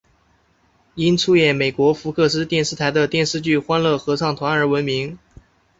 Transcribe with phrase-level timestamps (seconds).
[0.95, 5.19] 因出演美国福克斯电视台的电视剧欢乐合唱团而闻名。